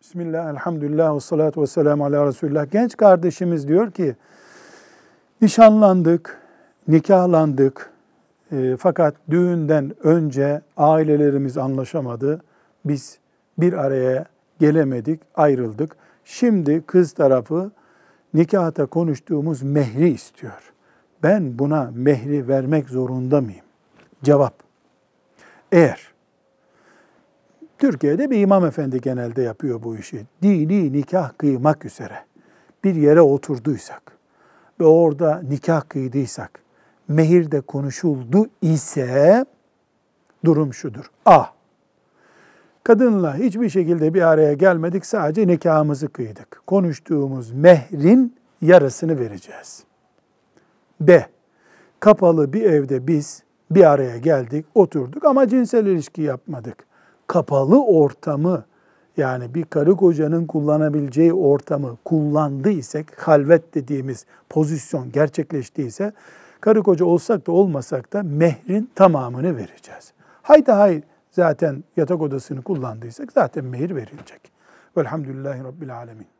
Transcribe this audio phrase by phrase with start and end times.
[0.00, 2.70] Bismillah, elhamdülillah, ve salatu ve selamu ala Resulullah.
[2.70, 4.16] Genç kardeşimiz diyor ki,
[5.40, 6.38] nişanlandık,
[6.88, 7.90] nikahlandık,
[8.52, 12.42] e, fakat düğünden önce ailelerimiz anlaşamadı.
[12.84, 13.18] Biz
[13.58, 14.24] bir araya
[14.60, 15.96] gelemedik, ayrıldık.
[16.24, 17.70] Şimdi kız tarafı
[18.34, 20.72] nikahta konuştuğumuz mehri istiyor.
[21.22, 23.64] Ben buna mehri vermek zorunda mıyım?
[24.22, 24.54] Cevap.
[25.72, 26.12] Eğer
[27.78, 30.26] Türkiye'de bir imam efendi genelde yapıyor bu işi.
[30.42, 32.24] Dini nikah kıymak üzere
[32.84, 34.02] bir yere oturduysak
[34.80, 36.60] ve orada nikah kıydıysak,
[37.08, 39.44] mehirde konuşuldu ise
[40.44, 41.10] durum şudur.
[41.26, 41.44] A.
[42.84, 46.62] Kadınla hiçbir şekilde bir araya gelmedik, sadece nikahımızı kıydık.
[46.66, 49.84] Konuştuğumuz mehrin yarısını vereceğiz.
[51.00, 51.26] B.
[52.00, 56.88] Kapalı bir evde biz bir araya geldik, oturduk ama cinsel ilişki yapmadık.
[57.28, 58.64] Kapalı ortamı
[59.16, 66.12] yani bir karı kocanın kullanabileceği ortamı kullandıysak, halvet dediğimiz pozisyon gerçekleştiyse,
[66.60, 70.12] karı koca olsak da olmasak da mehrin tamamını vereceğiz.
[70.42, 74.52] Haydi hay zaten yatak odasını kullandıysak zaten mehir verilecek.
[74.96, 76.37] Velhamdülillahi Rabbil Alemin.